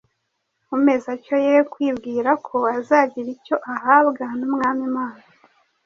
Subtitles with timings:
[0.75, 5.23] Umeze atyo ye kwibwira ko azagira icyo ahabwa n’Umwami Imana,